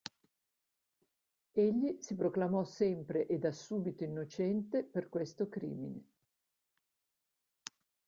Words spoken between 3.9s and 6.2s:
innocente per questo crimine.